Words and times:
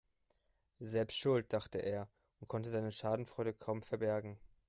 "Selbst 0.79 1.19
schuld", 1.19 1.53
dachte 1.53 1.77
er 1.77 2.09
und 2.39 2.47
konnte 2.47 2.71
seine 2.71 2.91
Schadenfreude 2.91 3.53
kaum 3.53 3.83
verbergen. 3.83 4.39